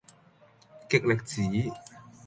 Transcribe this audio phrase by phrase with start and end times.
[0.89, 1.71] 極力子